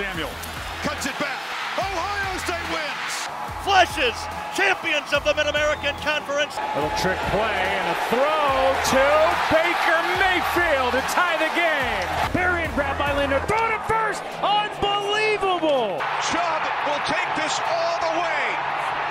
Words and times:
Samuel 0.00 0.32
cuts 0.80 1.04
it 1.04 1.12
back. 1.20 1.36
Ohio 1.76 2.32
State 2.40 2.68
wins. 2.72 3.12
Flushes, 3.68 4.16
champions 4.56 5.12
of 5.12 5.20
the 5.28 5.34
Mid-American 5.36 5.92
Conference. 6.00 6.56
Little 6.72 6.88
trick 6.96 7.20
play 7.28 7.60
and 7.68 7.84
a 7.84 7.98
throw 8.08 8.72
to 8.96 9.04
Baker 9.52 10.00
Mayfield 10.16 10.96
to 10.96 11.04
tie 11.12 11.36
the 11.36 11.52
game. 11.52 12.32
Barry 12.32 12.64
and 12.64 12.72
grab 12.72 12.96
by 12.96 13.12
Lindor. 13.12 13.44
Throw 13.44 13.60
to 13.60 13.80
first. 13.84 14.24
Unbelievable. 14.40 16.00
Chubb 16.32 16.62
will 16.88 17.04
take 17.04 17.28
this 17.36 17.60
all 17.68 18.00
the 18.00 18.24
way. 18.24 18.44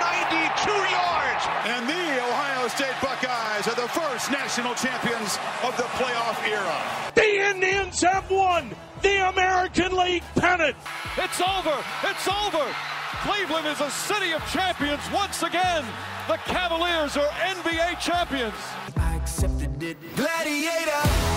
92 0.02 0.74
yards. 0.74 1.42
And 1.70 1.86
the 1.86 2.02
Ohio 2.18 2.59
State 2.70 2.94
Buckeyes 3.02 3.66
are 3.66 3.74
the 3.74 3.88
first 3.88 4.30
national 4.30 4.74
champions 4.74 5.38
of 5.64 5.76
the 5.76 5.88
playoff 5.98 6.38
era. 6.46 7.12
The 7.14 7.50
Indians 7.50 8.00
have 8.02 8.30
won 8.30 8.70
the 9.02 9.28
American 9.28 9.96
League 9.96 10.22
pennant. 10.36 10.76
It's 11.16 11.40
over. 11.40 11.76
It's 12.04 12.28
over. 12.28 12.64
Cleveland 13.22 13.66
is 13.66 13.80
a 13.80 13.90
city 13.90 14.32
of 14.32 14.46
champions 14.52 15.02
once 15.12 15.42
again. 15.42 15.84
The 16.28 16.36
Cavaliers 16.46 17.16
are 17.16 17.28
NBA 17.56 17.98
champions. 17.98 18.54
I 18.96 19.16
accepted 19.16 19.82
it. 19.82 19.96
Gladiator, 20.14 20.90
gladiator, 21.02 21.29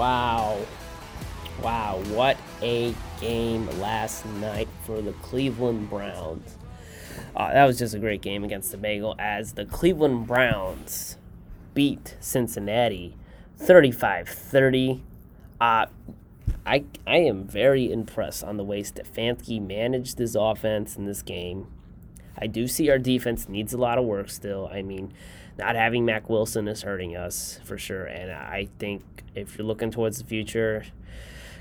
Wow. 0.00 0.58
Wow, 1.62 2.00
what 2.08 2.38
a 2.62 2.94
game 3.20 3.68
last 3.80 4.24
night 4.24 4.68
for 4.86 5.02
the 5.02 5.12
Cleveland 5.12 5.90
Browns. 5.90 6.56
Uh, 7.36 7.52
that 7.52 7.66
was 7.66 7.78
just 7.78 7.92
a 7.92 7.98
great 7.98 8.22
game 8.22 8.42
against 8.42 8.70
the 8.70 8.78
Bengal 8.78 9.14
as 9.18 9.52
the 9.52 9.66
Cleveland 9.66 10.26
Browns 10.26 11.18
beat 11.74 12.16
Cincinnati 12.18 13.14
35 13.58 14.26
30. 14.26 15.02
Uh, 15.60 15.84
I, 16.64 16.84
I 17.06 17.16
am 17.16 17.44
very 17.44 17.92
impressed 17.92 18.42
on 18.42 18.56
the 18.56 18.64
way 18.64 18.82
Stefanski 18.82 19.60
managed 19.60 20.16
his 20.16 20.34
offense 20.34 20.96
in 20.96 21.04
this 21.04 21.20
game. 21.20 21.66
I 22.38 22.46
do 22.46 22.66
see 22.66 22.90
our 22.90 22.98
defense 22.98 23.48
needs 23.48 23.72
a 23.72 23.78
lot 23.78 23.98
of 23.98 24.04
work 24.04 24.30
still. 24.30 24.68
I 24.72 24.82
mean, 24.82 25.12
not 25.58 25.76
having 25.76 26.04
Mack 26.04 26.30
Wilson 26.30 26.68
is 26.68 26.82
hurting 26.82 27.16
us 27.16 27.60
for 27.64 27.76
sure. 27.78 28.04
And 28.04 28.32
I 28.32 28.68
think 28.78 29.02
if 29.34 29.56
you're 29.56 29.66
looking 29.66 29.90
towards 29.90 30.18
the 30.18 30.24
future, 30.24 30.84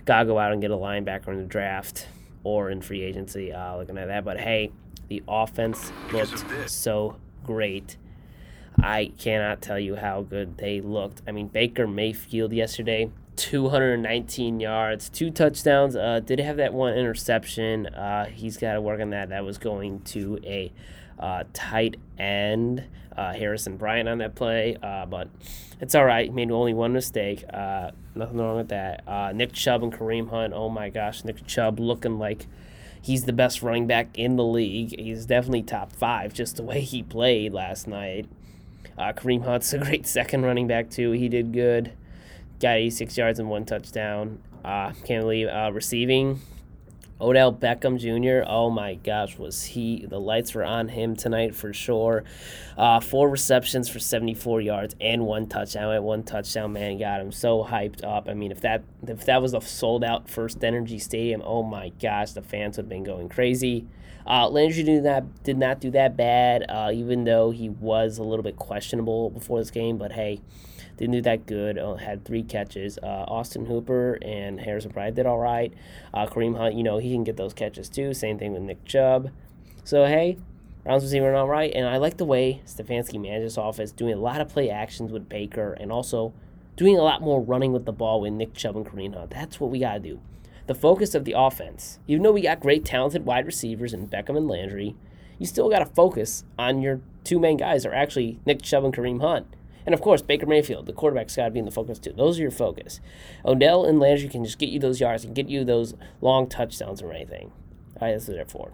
gotta 0.06 0.26
go 0.26 0.39
out 0.39 0.52
and 0.52 0.61
get 0.61 0.72
a 0.72 0.78
linebacker 0.78 1.28
in 1.30 1.38
the 1.38 1.44
draft 1.44 2.08
or 2.44 2.70
in 2.70 2.81
free 2.81 3.02
agency. 3.02 3.52
Uh, 3.52 3.78
looking 3.78 3.98
at 3.98 4.08
that, 4.08 4.23
but 4.23 4.39
hey, 4.39 4.72
the 5.09 5.22
offense 5.28 5.92
looked 6.14 6.70
so 6.70 7.17
great. 7.45 7.98
I 8.78 9.11
cannot 9.17 9.61
tell 9.61 9.80
you 9.80 9.95
how 9.95 10.22
good 10.22 10.58
they 10.58 10.80
looked. 10.80 11.22
I 11.28 11.31
mean, 11.31 11.48
Baker 11.48 11.86
Mayfield 11.88 12.54
yesterday, 12.54 13.11
219 13.40 14.59
yards, 14.59 15.09
two 15.09 15.32
touchdowns. 15.32 15.95
Uh, 15.95 16.20
did 16.20 16.40
have 16.40 16.58
that 16.58 16.73
one 16.73 16.94
interception. 16.94 17.88
Uh, 17.88 18.26
he's 18.26 18.58
got 18.58 18.73
to 18.73 18.82
work 18.82 19.00
on 19.00 19.12
that. 19.12 19.30
That 19.30 19.45
was 19.45 19.58
going 19.58 20.02
to 20.02 20.40
a 20.44 20.72
uh, 21.18 21.45
tight 21.54 21.95
end, 22.17 22.84
uh, 23.16 23.34
Harrison 23.34 23.78
Bryant 23.78 24.10
on 24.10 24.17
that 24.17 24.36
play, 24.36 24.78
uh, 24.84 25.06
but 25.06 25.30
it's 25.80 25.95
all 25.95 26.06
right. 26.06 26.34
Made 26.34 26.52
only 26.52 26.73
one 26.73 26.92
mistake. 26.92 27.45
Uh, 27.52 27.92
nothing 28.14 28.38
wrong 28.38 28.58
with 28.58 28.70
that. 28.70 29.04
Uh, 29.08 29.32
Nick 29.34 29.54
Chubb 29.54 29.84
and 29.84 29.94
Kareem 29.94 30.30
Hunt. 30.30 30.54
Oh 30.54 30.70
my 30.70 30.90
gosh, 30.90 31.23
Nick 31.23 31.48
Chubb 31.48 31.80
looking 31.80 32.20
like 32.20 32.45
he's 33.02 33.23
the 33.23 33.34
best 33.34 33.62
running 33.62 33.88
back 33.88 34.17
in 34.17 34.36
the 34.36 34.44
league. 34.44 34.99
He's 34.99 35.26
definitely 35.26 35.64
top 35.64 35.94
five 35.94 36.33
just 36.33 36.58
the 36.58 36.64
way 36.64 36.82
he 36.82 37.04
played 37.04 37.54
last 37.54 37.88
night. 37.88 38.28
Uh, 38.98 39.14
Kareem 39.14 39.45
Hunt's 39.45 39.72
a 39.73 39.78
great 39.80 40.05
second 40.05 40.44
running 40.44 40.67
back 40.67 40.89
too. 40.89 41.11
He 41.11 41.30
did 41.30 41.54
good. 41.54 41.94
Got 42.59 42.77
86 42.77 43.17
yards 43.17 43.39
and 43.39 43.49
one 43.49 43.65
touchdown. 43.65 44.39
Uh, 44.64 44.92
can't 45.05 45.23
believe 45.23 45.47
uh, 45.47 45.71
receiving. 45.73 46.42
Odell 47.21 47.53
Beckham 47.53 47.99
Jr. 47.99 48.49
Oh 48.49 48.70
my 48.70 48.95
gosh, 48.95 49.37
was 49.37 49.64
he? 49.64 50.05
The 50.05 50.20
lights 50.20 50.53
were 50.53 50.64
on 50.64 50.87
him 50.87 51.17
tonight 51.17 51.53
for 51.53 51.73
sure. 51.73 52.23
Uh, 52.77 53.02
four 53.02 53.30
receptions 53.30 53.89
for 53.89 53.99
74 53.99 54.61
yards 54.61 54.95
and 55.02 55.25
one 55.25 55.48
touchdown. 55.48 55.93
At 55.93 56.02
one 56.03 56.23
touchdown, 56.23 56.73
man, 56.73 56.98
got 56.98 57.19
him 57.19 57.33
so 57.33 57.64
hyped 57.64 58.05
up. 58.05 58.30
I 58.30 58.33
mean, 58.33 58.52
if 58.52 58.61
that 58.61 58.83
if 59.05 59.25
that 59.25 59.42
was 59.42 59.53
a 59.53 59.59
sold 59.59 60.03
out 60.03 60.27
FirstEnergy 60.27 61.02
Stadium, 61.02 61.42
oh 61.45 61.61
my 61.61 61.89
gosh, 62.02 62.31
the 62.31 62.42
fans 62.42 62.77
would 62.77 62.83
have 62.83 62.89
been 62.89 63.03
going 63.03 63.27
crazy. 63.27 63.86
Uh, 64.27 64.47
Landry 64.49 64.83
did 64.83 65.03
not 65.03 65.43
did 65.43 65.57
not 65.57 65.80
do 65.80 65.91
that 65.91 66.15
bad, 66.15 66.65
uh, 66.69 66.91
even 66.93 67.23
though 67.23 67.52
he 67.52 67.69
was 67.69 68.17
a 68.17 68.23
little 68.23 68.43
bit 68.43 68.57
questionable 68.57 69.30
before 69.30 69.59
this 69.59 69.71
game. 69.71 69.97
But 69.97 70.11
hey, 70.11 70.41
didn't 70.97 71.13
do 71.13 71.21
that 71.21 71.45
good. 71.45 71.77
Uh, 71.77 71.95
had 71.95 72.25
three 72.25 72.43
catches. 72.43 72.97
Uh, 73.02 73.25
Austin 73.27 73.65
Hooper 73.65 74.19
and 74.21 74.59
Harrison 74.59 74.91
Bryant 74.91 75.15
did 75.15 75.25
all 75.25 75.39
right. 75.39 75.73
Uh, 76.13 76.27
Kareem 76.27 76.57
Hunt, 76.57 76.75
you 76.75 76.83
know, 76.83 76.97
he 76.97 77.13
can 77.13 77.23
get 77.23 77.37
those 77.37 77.53
catches 77.53 77.89
too. 77.89 78.13
Same 78.13 78.37
thing 78.37 78.53
with 78.53 78.61
Nick 78.61 78.83
Chubb. 78.85 79.31
So 79.83 80.05
hey, 80.05 80.37
Browns 80.83 81.03
receiver 81.03 81.33
all 81.36 81.47
right. 81.47 81.71
And 81.73 81.87
I 81.87 81.97
like 81.97 82.17
the 82.17 82.25
way 82.25 82.61
Stefanski 82.65 83.19
manages 83.19 83.57
offense, 83.57 83.91
doing 83.91 84.13
a 84.13 84.17
lot 84.17 84.41
of 84.41 84.49
play 84.49 84.69
actions 84.69 85.11
with 85.11 85.30
Baker, 85.30 85.73
and 85.73 85.91
also 85.91 86.33
doing 86.75 86.97
a 86.97 87.01
lot 87.01 87.21
more 87.21 87.41
running 87.41 87.73
with 87.73 87.86
the 87.86 87.91
ball 87.91 88.21
with 88.21 88.33
Nick 88.33 88.53
Chubb 88.53 88.75
and 88.75 88.86
Kareem 88.86 89.15
Hunt. 89.15 89.31
That's 89.31 89.59
what 89.59 89.71
we 89.71 89.80
gotta 89.80 89.99
do 89.99 90.19
the 90.69 90.75
focus 90.75 91.15
of 91.15 91.25
the 91.25 91.33
offense. 91.35 91.97
Even 92.07 92.21
though 92.21 92.31
we 92.31 92.41
got 92.41 92.59
great 92.59 92.85
talented 92.85 93.25
wide 93.25 93.47
receivers 93.47 93.91
in 93.91 94.07
Beckham 94.07 94.37
and 94.37 94.47
Landry, 94.47 94.95
you 95.39 95.47
still 95.47 95.67
got 95.67 95.80
to 95.80 95.85
focus 95.87 96.43
on 96.59 96.80
your 96.80 97.02
two 97.23 97.39
main 97.39 97.57
guys 97.57 97.87
are 97.87 97.93
actually 97.93 98.39
Nick 98.45 98.61
Chubb 98.61 98.85
and 98.85 98.93
Kareem 98.93 99.19
Hunt. 99.19 99.47
And 99.83 99.95
of 99.95 100.02
course, 100.02 100.21
Baker 100.21 100.45
Mayfield, 100.45 100.85
the 100.85 100.93
quarterback's 100.93 101.35
got 101.35 101.45
to 101.45 101.52
be 101.52 101.57
in 101.57 101.65
the 101.65 101.71
focus 101.71 101.97
too. 101.97 102.13
Those 102.13 102.37
are 102.37 102.43
your 102.43 102.52
focus. 102.52 102.99
Odell 103.43 103.83
and 103.83 103.99
Landry 103.99 104.30
can 104.30 104.45
just 104.45 104.59
get 104.59 104.69
you 104.69 104.80
those 104.80 104.99
yards 104.99 105.25
and 105.25 105.33
get 105.33 105.49
you 105.49 105.63
those 105.63 105.95
long 106.21 106.47
touchdowns 106.47 107.01
or 107.01 107.11
anything. 107.11 107.51
All 107.99 108.07
right, 108.07 108.11
that's 108.11 108.27
what 108.27 108.36
they're 108.36 108.45
for. 108.45 108.71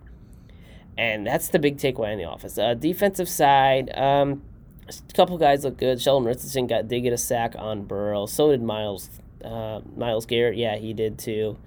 And 0.98 1.26
that's 1.26 1.48
the 1.48 1.60
big 1.60 1.78
takeaway 1.78 2.12
in 2.12 2.18
the 2.18 2.26
office. 2.26 2.58
Uh, 2.58 2.74
defensive 2.74 3.30
side, 3.30 3.98
um, 3.98 4.42
a 4.90 5.14
couple 5.14 5.38
guys 5.38 5.64
look 5.64 5.78
good. 5.78 6.02
Sheldon 6.02 6.28
Richardson 6.28 6.68
got 6.68 6.90
did 6.90 7.00
get 7.00 7.14
a 7.14 7.18
sack 7.18 7.56
on 7.58 7.86
Burrow. 7.86 8.26
So 8.26 8.52
did 8.52 8.62
Myles 8.62 9.10
uh, 9.46 9.80
Myles 9.96 10.26
Garrett. 10.26 10.58
Yeah, 10.58 10.76
he 10.76 10.94
did 10.94 11.18
too. 11.18 11.58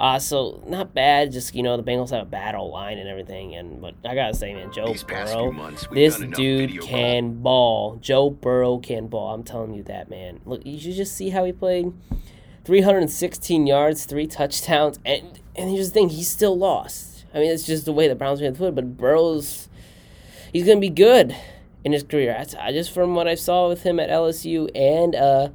Uh, 0.00 0.18
so 0.18 0.62
not 0.66 0.94
bad. 0.94 1.30
Just 1.30 1.54
you 1.54 1.62
know, 1.62 1.76
the 1.76 1.82
Bengals 1.82 2.08
have 2.08 2.22
a 2.22 2.30
bad 2.30 2.54
old 2.54 2.72
line 2.72 2.96
and 2.96 3.06
everything. 3.06 3.54
And 3.54 3.82
but 3.82 3.94
I 4.02 4.14
gotta 4.14 4.34
say, 4.34 4.54
man, 4.54 4.72
Joe 4.72 4.86
These 4.86 5.04
Burrow, 5.04 5.52
months, 5.52 5.86
this 5.92 6.16
dude 6.18 6.80
can 6.80 7.42
ball. 7.42 7.96
Joe 7.96 8.30
Burrow 8.30 8.78
can 8.78 9.08
ball. 9.08 9.34
I'm 9.34 9.42
telling 9.42 9.74
you 9.74 9.82
that, 9.84 10.08
man. 10.08 10.40
Look, 10.46 10.64
you 10.64 10.80
should 10.80 10.94
just 10.94 11.14
see 11.14 11.28
how 11.28 11.44
he 11.44 11.52
played. 11.52 11.92
316 12.64 13.66
yards, 13.66 14.06
three 14.06 14.26
touchdowns, 14.26 14.98
and 15.04 15.38
and 15.54 15.70
here's 15.70 15.88
the 15.88 15.94
thing, 15.94 16.08
he's 16.08 16.30
still 16.30 16.56
lost. 16.56 17.26
I 17.34 17.38
mean, 17.38 17.50
it's 17.50 17.66
just 17.66 17.84
the 17.84 17.92
way 17.92 18.08
the 18.08 18.14
Browns 18.14 18.40
are 18.40 18.50
put. 18.52 18.74
But 18.74 18.96
Burrow's 18.96 19.68
he's 20.50 20.66
gonna 20.66 20.80
be 20.80 20.88
good 20.88 21.36
in 21.84 21.92
his 21.92 22.04
career. 22.04 22.34
I, 22.38 22.68
I 22.68 22.72
just 22.72 22.90
from 22.90 23.14
what 23.14 23.28
I 23.28 23.34
saw 23.34 23.68
with 23.68 23.82
him 23.82 24.00
at 24.00 24.08
LSU 24.08 24.70
and 24.74 25.14
uh, 25.14 25.48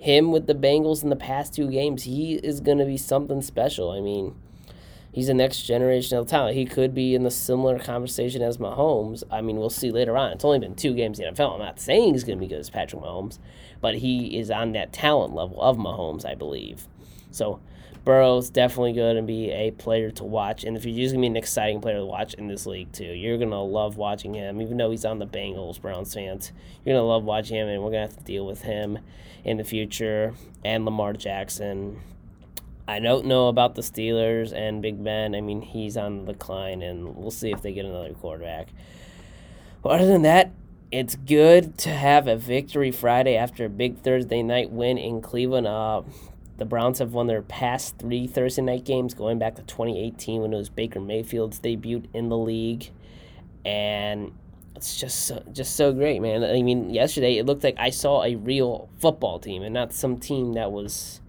him 0.00 0.32
with 0.32 0.46
the 0.46 0.54
Bengals 0.54 1.02
in 1.02 1.10
the 1.10 1.16
past 1.16 1.54
two 1.54 1.70
games, 1.70 2.04
he 2.04 2.34
is 2.34 2.60
gonna 2.60 2.86
be 2.86 2.96
something 2.96 3.42
special. 3.42 3.90
I 3.90 4.00
mean, 4.00 4.34
he's 5.12 5.28
a 5.28 5.34
next 5.34 5.68
generational 5.68 6.26
talent. 6.26 6.56
He 6.56 6.64
could 6.64 6.94
be 6.94 7.14
in 7.14 7.22
the 7.22 7.30
similar 7.30 7.78
conversation 7.78 8.42
as 8.42 8.58
Mahomes. 8.58 9.22
I 9.30 9.42
mean, 9.42 9.58
we'll 9.58 9.70
see 9.70 9.90
later 9.90 10.16
on. 10.16 10.32
It's 10.32 10.44
only 10.44 10.58
been 10.58 10.74
two 10.74 10.94
games 10.94 11.18
in 11.18 11.26
the 11.26 11.32
NFL. 11.32 11.54
I'm 11.54 11.60
not 11.60 11.78
saying 11.80 12.14
he's 12.14 12.24
going 12.24 12.38
to 12.38 12.40
be 12.42 12.48
good 12.48 12.60
as 12.60 12.70
Patrick 12.70 13.02
Mahomes, 13.02 13.38
but 13.80 13.96
he 13.96 14.38
is 14.38 14.50
on 14.50 14.72
that 14.72 14.92
talent 14.92 15.34
level 15.34 15.60
of 15.60 15.76
Mahomes, 15.76 16.24
I 16.24 16.34
believe. 16.34 16.86
So 17.30 17.60
Burrow's 18.04 18.50
definitely 18.50 18.94
going 18.94 19.16
to 19.16 19.22
be 19.22 19.50
a 19.50 19.70
player 19.72 20.10
to 20.12 20.24
watch, 20.24 20.64
and 20.64 20.76
if 20.76 20.84
you're 20.84 20.96
just 20.96 21.14
going 21.14 21.22
to 21.22 21.26
be 21.28 21.32
an 21.32 21.36
exciting 21.36 21.80
player 21.80 21.98
to 21.98 22.06
watch 22.06 22.34
in 22.34 22.46
this 22.46 22.66
league 22.66 22.90
too, 22.92 23.04
you're 23.04 23.36
going 23.36 23.50
to 23.50 23.58
love 23.58 23.96
watching 23.96 24.34
him. 24.34 24.60
Even 24.62 24.76
though 24.78 24.90
he's 24.90 25.04
on 25.04 25.18
the 25.18 25.26
Bengals, 25.26 25.80
Browns 25.80 26.14
fans, 26.14 26.52
you're 26.84 26.94
going 26.94 27.02
to 27.02 27.06
love 27.06 27.24
watching 27.24 27.56
him, 27.56 27.68
and 27.68 27.82
we're 27.82 27.90
going 27.90 28.08
to 28.08 28.14
have 28.14 28.18
to 28.18 28.24
deal 28.24 28.46
with 28.46 28.62
him 28.62 28.98
in 29.44 29.58
the 29.58 29.64
future 29.64 30.34
and 30.64 30.84
Lamar 30.84 31.12
Jackson. 31.12 32.00
I 32.88 32.98
don't 32.98 33.26
know 33.26 33.48
about 33.48 33.74
the 33.76 33.82
Steelers 33.82 34.52
and 34.52 34.82
Big 34.82 35.02
Ben. 35.04 35.34
I 35.34 35.40
mean, 35.40 35.62
he's 35.62 35.96
on 35.96 36.24
the 36.24 36.32
decline, 36.32 36.82
and 36.82 37.14
we'll 37.16 37.30
see 37.30 37.52
if 37.52 37.62
they 37.62 37.72
get 37.72 37.84
another 37.84 38.14
quarterback. 38.14 38.68
But 39.82 40.00
other 40.00 40.06
than 40.06 40.22
that, 40.22 40.52
it's 40.90 41.14
good 41.14 41.78
to 41.78 41.90
have 41.90 42.26
a 42.26 42.34
victory 42.34 42.90
Friday 42.90 43.36
after 43.36 43.66
a 43.66 43.68
big 43.68 43.98
Thursday 43.98 44.42
night 44.42 44.70
win 44.70 44.98
in 44.98 45.20
Cleveland. 45.20 45.66
Uh, 45.66 46.02
the 46.60 46.66
Browns 46.66 46.98
have 46.98 47.14
won 47.14 47.26
their 47.26 47.40
past 47.40 47.96
three 47.96 48.26
Thursday 48.26 48.60
night 48.60 48.84
games, 48.84 49.14
going 49.14 49.38
back 49.38 49.54
to 49.54 49.62
2018 49.62 50.42
when 50.42 50.52
it 50.52 50.58
was 50.58 50.68
Baker 50.68 51.00
Mayfield's 51.00 51.58
debut 51.58 52.02
in 52.12 52.28
the 52.28 52.36
league, 52.36 52.90
and 53.64 54.30
it's 54.76 55.00
just 55.00 55.24
so, 55.24 55.42
just 55.54 55.74
so 55.74 55.90
great, 55.90 56.20
man. 56.20 56.44
I 56.44 56.60
mean, 56.60 56.90
yesterday 56.90 57.38
it 57.38 57.46
looked 57.46 57.64
like 57.64 57.76
I 57.78 57.88
saw 57.88 58.24
a 58.24 58.34
real 58.34 58.90
football 58.98 59.38
team 59.38 59.62
and 59.62 59.72
not 59.72 59.94
some 59.94 60.18
team 60.18 60.52
that 60.52 60.70
was 60.70 61.22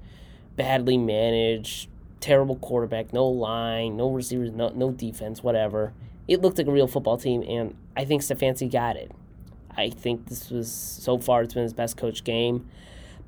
badly 0.57 0.98
managed, 0.98 1.88
terrible 2.19 2.57
quarterback, 2.57 3.13
no 3.13 3.25
line, 3.25 3.95
no 3.95 4.12
receivers, 4.12 4.51
no 4.51 4.68
no 4.75 4.92
defense, 4.92 5.42
whatever. 5.42 5.94
It 6.28 6.42
looked 6.42 6.57
like 6.57 6.68
a 6.68 6.74
real 6.74 6.88
football 6.88 7.18
team, 7.18 7.42
and 7.44 7.74
I 7.95 8.04
think 8.04 8.22
Stefanski 8.22 8.69
got 8.69 8.98
it. 8.98 9.13
I 9.78 9.92
think 9.92 10.28
this 10.28 10.50
was 10.50 10.69
so 10.69 11.18
far 11.18 11.44
it's 11.44 11.54
been 11.54 11.63
his 11.63 11.72
best 11.72 11.95
coach 11.95 12.25
game. 12.25 12.68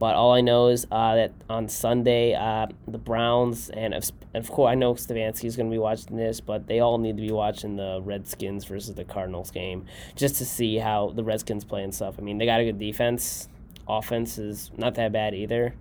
But 0.04 0.16
all 0.16 0.34
I 0.34 0.42
know 0.42 0.68
is 0.68 0.86
uh, 0.92 1.16
that 1.16 1.32
on 1.50 1.70
Sunday, 1.70 2.34
uh, 2.34 2.68
the 2.90 2.98
Browns 2.98 3.70
and 3.70 3.94
of, 3.94 4.12
of 4.34 4.52
course 4.52 4.70
I 4.70 4.76
know 4.76 4.96
Stefanski 4.96 5.46
is 5.46 5.56
going 5.56 5.70
to 5.70 5.74
be 5.74 5.80
watching 5.80 6.18
this, 6.18 6.42
but 6.42 6.68
they 6.68 6.82
all 6.82 6.98
need 6.98 7.16
to 7.16 7.24
be 7.24 7.32
watching 7.32 7.78
the 7.78 8.02
Redskins 8.04 8.66
versus 8.66 8.96
the 8.96 9.06
Cardinals 9.06 9.50
game 9.50 9.86
just 10.18 10.36
to 10.40 10.46
see 10.46 10.76
how 10.76 11.14
the 11.16 11.24
Redskins 11.24 11.64
play 11.64 11.84
and 11.84 11.96
stuff. 11.96 12.16
I 12.20 12.22
mean, 12.22 12.38
they 12.38 12.46
got 12.46 12.60
a 12.60 12.66
good 12.66 12.80
defense, 12.80 13.48
offense 13.88 14.38
is 14.38 14.72
not 14.76 14.96
that 14.96 15.14
bad 15.14 15.36
either, 15.36 15.74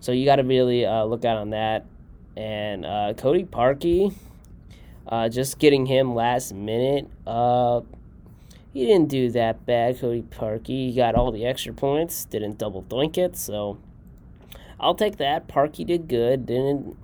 so 0.00 0.12
you 0.12 0.24
got 0.24 0.36
to 0.36 0.44
really 0.44 0.86
uh, 0.86 1.04
look 1.04 1.26
out 1.26 1.36
on 1.36 1.50
that. 1.50 1.84
And 2.38 2.86
uh, 2.86 3.12
Cody 3.18 3.44
Parkey, 3.44 4.14
uh, 5.06 5.28
just 5.28 5.58
getting 5.58 5.84
him 5.84 6.14
last 6.14 6.54
minute. 6.54 7.06
He 8.72 8.86
didn't 8.86 9.08
do 9.08 9.30
that 9.32 9.66
bad, 9.66 10.00
Cody 10.00 10.22
Parkey. 10.22 10.88
He 10.88 10.94
got 10.94 11.14
all 11.14 11.30
the 11.30 11.44
extra 11.44 11.74
points, 11.74 12.24
didn't 12.24 12.58
double 12.58 12.82
doink 12.82 13.18
it, 13.18 13.36
so 13.36 13.78
I'll 14.80 14.94
take 14.94 15.18
that. 15.18 15.46
Parkey 15.46 15.86
did 15.86 16.08
good. 16.08 16.46
Didn't 16.46 16.96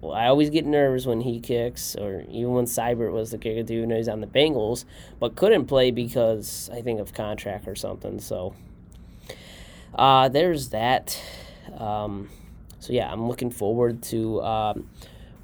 well, 0.00 0.12
I 0.12 0.26
always 0.26 0.50
get 0.50 0.66
nervous 0.66 1.06
when 1.06 1.22
he 1.22 1.40
kicks, 1.40 1.96
or 1.96 2.24
even 2.28 2.52
when 2.52 2.66
Seibert 2.66 3.12
was 3.12 3.30
the 3.30 3.38
kicker 3.38 3.62
too, 3.62 3.82
and 3.82 3.92
he's 3.92 4.08
on 4.08 4.20
the 4.20 4.26
Bengals, 4.26 4.84
but 5.18 5.34
couldn't 5.34 5.66
play 5.66 5.90
because 5.90 6.70
I 6.72 6.82
think 6.82 7.00
of 7.00 7.12
contract 7.12 7.66
or 7.66 7.74
something. 7.74 8.20
So 8.20 8.54
uh, 9.94 10.28
there's 10.28 10.68
that. 10.68 11.20
Um, 11.76 12.28
so 12.78 12.92
yeah, 12.92 13.10
I'm 13.10 13.26
looking 13.26 13.50
forward 13.50 14.02
to 14.04 14.42
um, 14.42 14.90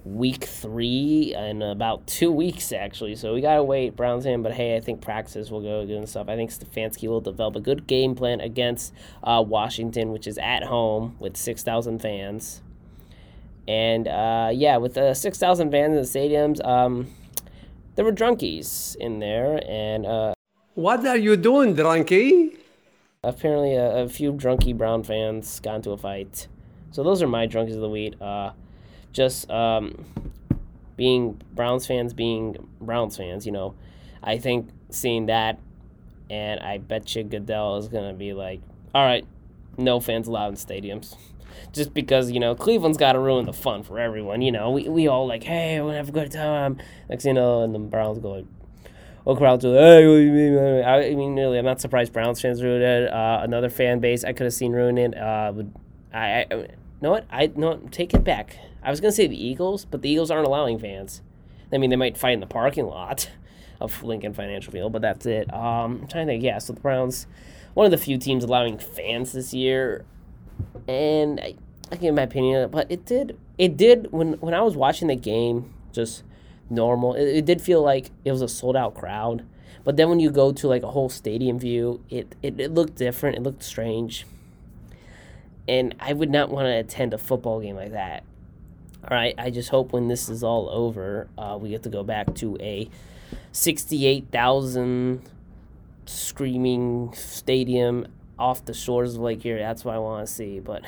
week 0.05 0.45
three 0.45 1.35
in 1.37 1.63
about 1.63 2.07
two 2.07 2.31
weeks 2.33 2.73
actually. 2.73 3.15
So 3.15 3.35
we 3.35 3.41
gotta 3.41 3.63
wait 3.63 3.95
Browns 3.97 4.27
in, 4.27 4.43
but 4.43 4.53
hey, 4.53 4.77
I 4.77 4.81
think 4.81 5.01
practices 5.01 5.51
will 5.51 5.61
go 5.61 5.87
good 5.87 5.97
and 5.97 6.09
stuff. 6.09 6.29
I 6.29 6.37
think 6.37 6.51
Stefanski 6.51 7.09
will 7.09 7.21
develop 7.21 7.57
a 7.57 7.61
good 7.61 7.87
game 7.87 8.15
plan 8.15 8.41
against 8.41 8.93
uh, 9.23 9.45
Washington, 9.47 10.11
which 10.11 10.27
is 10.27 10.39
at 10.39 10.65
home 10.65 11.17
with 11.21 11.37
six 11.37 11.63
thousand 11.63 12.01
fans. 12.01 12.63
And 13.69 14.09
uh, 14.09 14.51
yeah, 14.53 14.77
with 14.79 14.95
the 14.95 15.15
six 15.15 15.39
thousand 15.39 15.71
fans 15.71 15.91
in 15.91 16.03
the 16.03 16.03
stadiums, 16.03 16.65
um, 16.67 17.15
there 17.95 18.05
were 18.05 18.13
drunkies 18.13 18.97
in 18.97 19.21
there, 19.21 19.61
and 19.69 20.05
uh, 20.07 20.35
What 20.75 21.07
are 21.07 21.17
you 21.17 21.37
doing, 21.37 21.77
drunkie? 21.77 22.57
apparently 23.25 23.77
a, 23.77 24.03
a 24.03 24.09
few 24.09 24.33
drunky 24.33 24.77
Brown 24.77 25.05
fans 25.05 25.61
got 25.61 25.77
into 25.77 25.93
a 25.93 25.97
fight. 25.97 26.49
So 26.91 27.05
those 27.05 27.23
are 27.23 27.29
my 27.29 27.47
drunkies 27.47 27.75
of 27.77 27.81
the 27.81 27.89
week. 27.89 28.15
Uh, 28.21 28.51
just 29.13 29.51
um, 29.51 30.05
being 30.97 31.41
Browns 31.55 31.87
fans, 31.87 32.15
being 32.15 32.69
Browns 32.81 33.17
fans, 33.17 33.47
you 33.47 33.53
know, 33.53 33.75
I 34.23 34.39
think 34.39 34.71
seeing 34.91 35.27
that, 35.27 35.59
and 36.31 36.61
I 36.61 36.79
bet 36.79 37.15
you 37.15 37.25
Goodell 37.25 37.77
is 37.79 37.89
gonna 37.89 38.15
be 38.15 38.33
like, 38.33 38.61
all 38.95 39.05
right, 39.05 39.25
no 39.77 40.01
fans 40.01 40.29
allowed 40.29 40.49
in 40.49 40.55
stadiums. 40.55 41.17
Just 41.73 41.95
because, 41.95 42.31
you 42.31 42.41
know, 42.41 42.55
Cleveland's 42.55 42.99
got 42.99 43.13
to 43.13 43.19
ruin 43.19 43.47
the 43.47 43.53
fun 43.53 43.83
for 43.83 43.99
everyone. 43.99 44.43
You 44.43 44.53
know, 44.53 44.71
we, 44.71 44.89
we 44.89 45.07
all 45.07 45.27
like, 45.27 45.43
hey, 45.43 45.81
we're 45.81 45.93
going 45.93 45.93
to 45.93 45.99
have 45.99 46.09
a 46.09 46.13
good 46.13 46.33
time. 46.33 46.79
Next 47.09 47.25
you 47.25 47.35
know, 47.35 47.63
and 47.63 47.75
the 47.75 47.79
Browns 47.79 48.19
go 48.19 48.33
like, 48.33 48.47
well, 49.25 49.37
crowds 49.37 49.65
are 49.65 49.69
like, 49.69 49.79
hey, 49.81 50.07
what 50.07 50.15
do 50.15 50.21
you 50.21 50.33
mean? 50.33 50.85
I 50.85 51.15
mean, 51.15 51.37
really, 51.37 51.59
I'm 51.59 51.65
not 51.65 51.81
surprised 51.81 52.13
Browns 52.13 52.41
fans 52.41 52.63
ruined 52.63 52.83
it. 52.83 53.13
Uh, 53.13 53.41
another 53.43 53.69
fan 53.69 54.01
base 54.01 54.25
I 54.25 54.33
could 54.33 54.45
have 54.45 54.55
seen 54.55 54.73
ruin 54.73 54.99
it. 54.99 55.17
Uh, 55.17 55.53
would 55.55 55.73
I, 56.13 56.47
I, 56.51 56.55
you 56.55 56.69
know 57.01 57.11
what? 57.11 57.27
I 57.31 57.53
no, 57.55 57.77
take 57.91 58.15
it 58.15 58.25
back. 58.25 58.59
I 58.83 58.91
was 58.91 59.01
gonna 59.01 59.13
say 59.13 59.27
the 59.27 59.43
Eagles, 59.43 59.85
but 59.85 60.03
the 60.03 60.11
Eagles 60.11 60.31
aren't 60.31 60.47
allowing 60.47 60.79
fans. 60.79 61.23
I 61.73 61.79
mean, 61.79 61.91
they 61.91 61.97
might 61.97 62.19
fight 62.19 62.33
in 62.33 62.41
the 62.41 62.47
parking 62.47 62.87
lot 62.87 63.31
of 63.81 64.03
Lincoln 64.03 64.35
Financial 64.35 64.73
Field, 64.73 64.93
but 64.93 65.03
that's 65.03 65.27
it. 65.27 65.53
Um, 65.53 66.01
I'm 66.03 66.09
trying 66.09 66.27
to 66.27 66.33
think. 66.33 66.45
Yeah, 66.45 66.59
so 66.59 66.73
the 66.73 66.81
Browns, 66.81 67.27
one 67.75 67.87
of 67.87 67.91
the 67.91 67.99
few 67.99 68.19
teams 68.19 68.45
allowing 68.45 68.79
fans 68.79 69.33
this 69.33 69.55
year, 69.55 70.05
and 70.87 71.41
I, 71.41 71.55
I 71.91 71.97
give 71.97 72.15
my 72.15 72.23
opinion, 72.23 72.71
but 72.71 72.91
it 72.91 73.05
did. 73.05 73.39
It 73.59 73.77
did 73.77 74.13
when 74.13 74.35
when 74.35 74.55
I 74.55 74.63
was 74.63 74.77
watching 74.77 75.09
the 75.09 75.17
game, 75.17 75.73
just 75.93 76.25
normal. 76.69 77.15
It, 77.15 77.39
it 77.39 77.45
did 77.45 77.61
feel 77.61 77.83
like 77.83 78.11
it 78.25 78.33
was 78.33 78.43
a 78.43 78.49
sold 78.49 78.77
out 78.77 78.95
crowd. 78.95 79.45
But 79.85 79.97
then 79.97 80.09
when 80.09 80.21
you 80.21 80.31
go 80.31 80.53
to 80.53 80.69
like 80.69 80.83
a 80.83 80.91
whole 80.91 81.09
stadium 81.09 81.59
view, 81.59 82.05
it, 82.09 82.35
it, 82.43 82.59
it 82.61 82.73
looked 82.73 82.97
different. 82.97 83.37
It 83.37 83.43
looked 83.43 83.63
strange. 83.63 84.27
And 85.67 85.95
I 86.01 86.13
would 86.13 86.31
not 86.31 86.51
want 86.51 86.67
to 86.67 86.73
attend 86.73 87.15
a 87.15 87.19
football 87.19 87.61
game 87.61 87.77
like 87.77 87.93
that. 87.93 88.25
All 89.03 89.17
right, 89.17 89.35
I 89.37 89.51
just 89.51 89.71
hope 89.71 89.93
when 89.93 90.07
this 90.07 90.29
is 90.29 90.45
all 90.45 90.69
over, 90.71 91.29
uh, 91.37 91.59
we 91.61 91.71
get 91.71 91.83
to 91.83 91.89
go 91.89 92.05
back 92.05 92.35
to 92.37 92.57
a 92.61 92.89
68,000 93.51 95.23
screaming 96.07 97.13
stadium 97.15 98.07
off 98.39 98.65
the 98.65 98.73
shores 98.73 99.17
of 99.17 99.23
Lake 99.23 99.45
Erie. 99.45 99.61
That's 99.61 99.85
what 99.85 99.97
I 99.97 99.99
want 99.99 100.27
to 100.27 100.33
see. 100.33 100.61
But 100.61 100.85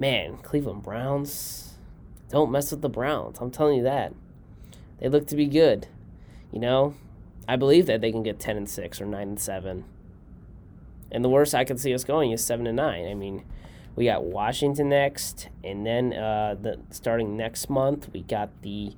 man, 0.00 0.38
Cleveland 0.38 0.82
Browns, 0.82 1.74
don't 2.28 2.50
mess 2.50 2.72
with 2.72 2.82
the 2.82 2.88
Browns. 2.88 3.38
I'm 3.40 3.52
telling 3.52 3.76
you 3.76 3.82
that. 3.84 4.12
They 4.98 5.08
look 5.08 5.28
to 5.28 5.36
be 5.36 5.46
good. 5.46 5.86
You 6.52 6.58
know, 6.58 6.94
I 7.48 7.54
believe 7.54 7.86
that 7.86 8.00
they 8.00 8.10
can 8.10 8.24
get 8.24 8.40
10 8.40 8.56
and 8.56 8.68
6 8.68 9.00
or 9.00 9.06
9 9.06 9.28
and 9.28 9.40
7. 9.40 9.84
And 11.12 11.24
the 11.24 11.28
worst 11.28 11.54
I 11.54 11.64
could 11.64 11.78
see 11.78 11.94
us 11.94 12.02
going 12.02 12.32
is 12.32 12.44
7 12.44 12.66
and 12.66 12.76
9. 12.76 13.06
I 13.06 13.14
mean, 13.14 13.44
we 14.00 14.06
got 14.06 14.24
Washington 14.24 14.88
next, 14.88 15.50
and 15.62 15.84
then 15.84 16.14
uh, 16.14 16.56
the 16.58 16.80
starting 16.88 17.36
next 17.36 17.68
month, 17.68 18.08
we 18.14 18.22
got 18.22 18.48
the 18.62 18.94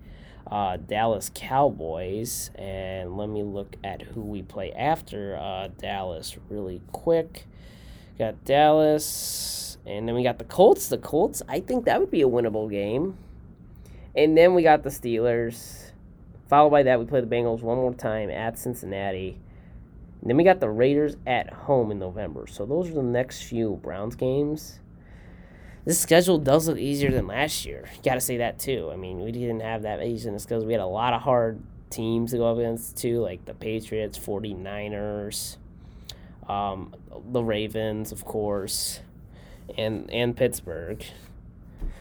uh, 0.48 0.76
Dallas 0.76 1.28
Cowboys. 1.34 2.52
And 2.54 3.16
let 3.16 3.28
me 3.28 3.42
look 3.42 3.74
at 3.82 4.00
who 4.02 4.20
we 4.20 4.42
play 4.42 4.70
after 4.70 5.36
uh, 5.36 5.70
Dallas 5.76 6.36
really 6.48 6.80
quick. 6.92 7.48
Got 8.16 8.44
Dallas, 8.44 9.76
and 9.84 10.06
then 10.06 10.14
we 10.14 10.22
got 10.22 10.38
the 10.38 10.44
Colts. 10.44 10.86
The 10.86 10.98
Colts, 10.98 11.42
I 11.48 11.58
think 11.58 11.84
that 11.86 11.98
would 11.98 12.12
be 12.12 12.22
a 12.22 12.28
winnable 12.28 12.70
game. 12.70 13.18
And 14.14 14.38
then 14.38 14.54
we 14.54 14.62
got 14.62 14.84
the 14.84 14.90
Steelers. 14.90 15.90
Followed 16.48 16.70
by 16.70 16.84
that, 16.84 17.00
we 17.00 17.06
play 17.06 17.20
the 17.20 17.26
Bengals 17.26 17.62
one 17.62 17.78
more 17.78 17.92
time 17.92 18.30
at 18.30 18.56
Cincinnati. 18.56 19.36
And 20.20 20.30
then 20.30 20.36
we 20.36 20.44
got 20.44 20.60
the 20.60 20.70
Raiders 20.70 21.16
at 21.26 21.52
home 21.52 21.90
in 21.90 21.98
November. 21.98 22.46
So 22.46 22.64
those 22.64 22.88
are 22.88 22.94
the 22.94 23.02
next 23.02 23.42
few 23.42 23.80
Browns 23.82 24.14
games. 24.14 24.78
This 25.84 25.98
schedule 25.98 26.38
does 26.38 26.68
look 26.68 26.78
easier 26.78 27.10
than 27.10 27.26
last 27.26 27.66
year. 27.66 27.88
Got 28.04 28.14
to 28.14 28.20
say 28.20 28.36
that 28.38 28.58
too. 28.58 28.90
I 28.92 28.96
mean, 28.96 29.20
we 29.20 29.32
didn't 29.32 29.60
have 29.60 29.82
that 29.82 30.02
easy 30.02 30.28
in 30.28 30.34
the 30.34 30.40
schedule. 30.40 30.66
We 30.66 30.72
had 30.72 30.80
a 30.80 30.86
lot 30.86 31.12
of 31.12 31.22
hard 31.22 31.60
teams 31.90 32.30
to 32.30 32.38
go 32.38 32.50
up 32.50 32.58
against 32.58 32.96
too, 32.96 33.20
like 33.20 33.44
the 33.44 33.54
Patriots, 33.54 34.18
49ers, 34.18 35.56
um, 36.48 36.94
the 37.30 37.42
Ravens, 37.42 38.12
of 38.12 38.24
course, 38.24 39.00
and 39.76 40.08
and 40.10 40.36
Pittsburgh. 40.36 41.04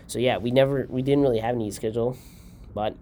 So 0.05 0.19
yeah, 0.19 0.38
we 0.38 0.51
never 0.51 0.85
we 0.89 1.01
didn't 1.01 1.23
really 1.23 1.39
have 1.39 1.55
an 1.55 1.61
easy 1.61 1.75
schedule, 1.75 2.17
but 2.75 2.95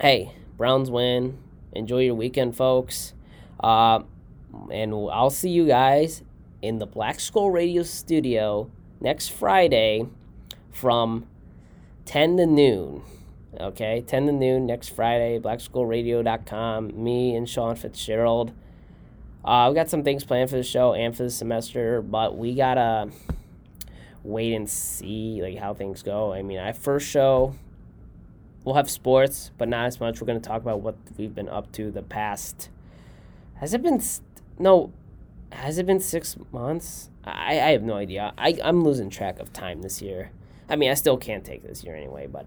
hey, 0.00 0.32
Browns 0.56 0.90
win. 0.90 1.38
Enjoy 1.72 2.00
your 2.00 2.14
weekend, 2.14 2.56
folks. 2.56 3.14
Uh, 3.60 4.00
and 4.70 4.92
I'll 4.92 5.30
see 5.30 5.50
you 5.50 5.66
guys 5.66 6.22
in 6.62 6.78
the 6.78 6.86
Black 6.86 7.20
Skull 7.20 7.50
Radio 7.50 7.82
studio 7.82 8.70
next 9.00 9.28
Friday 9.28 10.06
from 10.70 11.26
10 12.04 12.36
to 12.36 12.46
noon. 12.46 13.02
Okay, 13.58 14.04
10 14.06 14.26
to 14.26 14.32
noon 14.32 14.66
next 14.66 14.88
Friday, 14.88 15.38
blackskullradio.com. 15.38 17.02
Me 17.02 17.34
and 17.34 17.48
Sean 17.48 17.74
Fitzgerald. 17.74 18.52
Uh, 19.44 19.66
we 19.70 19.74
got 19.74 19.88
some 19.88 20.02
things 20.02 20.24
planned 20.24 20.50
for 20.50 20.56
the 20.56 20.62
show 20.62 20.92
and 20.92 21.16
for 21.16 21.22
the 21.22 21.30
semester, 21.30 22.02
but 22.02 22.36
we 22.36 22.54
gotta 22.54 23.10
wait 24.24 24.52
and 24.54 24.68
see 24.68 25.40
like 25.40 25.56
how 25.56 25.72
things 25.72 26.02
go. 26.02 26.32
I 26.32 26.42
mean, 26.42 26.58
our 26.58 26.72
first 26.72 27.08
show 27.08 27.54
we'll 28.66 28.74
have 28.74 28.90
sports, 28.90 29.52
but 29.56 29.68
not 29.68 29.86
as 29.86 29.98
much. 29.98 30.20
We're 30.20 30.26
to 30.34 30.40
talk 30.40 30.60
about 30.60 30.80
what 30.80 30.96
we've 31.16 31.34
been 31.34 31.48
up 31.48 31.72
to 31.72 31.90
the 31.90 32.02
past. 32.02 32.68
Has 33.54 33.72
it 33.72 33.82
been 33.82 34.02
no? 34.58 34.92
Has 35.52 35.78
it 35.78 35.86
been 35.86 36.00
six 36.00 36.36
months? 36.52 37.08
I, 37.26 37.60
I 37.60 37.70
have 37.72 37.82
no 37.82 37.94
idea. 37.94 38.32
I 38.38 38.58
I'm 38.62 38.84
losing 38.84 39.10
track 39.10 39.38
of 39.38 39.52
time 39.52 39.82
this 39.82 40.00
year. 40.00 40.30
I 40.68 40.76
mean, 40.76 40.90
I 40.90 40.94
still 40.94 41.16
can't 41.16 41.44
take 41.44 41.66
this 41.66 41.84
year 41.84 41.96
anyway. 41.96 42.26
But 42.26 42.46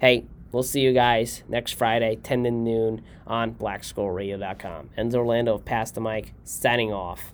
hey, 0.00 0.26
we'll 0.52 0.62
see 0.62 0.80
you 0.80 0.92
guys 0.92 1.42
next 1.48 1.72
Friday, 1.72 2.16
ten 2.16 2.44
to 2.44 2.50
noon 2.50 3.02
on 3.26 3.54
BlackSkullRadio.com. 3.54 4.90
Enzo 4.96 5.14
Orlando 5.14 5.54
of 5.54 5.64
Pass 5.64 5.90
the 5.90 6.00
Mic, 6.00 6.34
signing 6.44 6.92
off. 6.92 7.32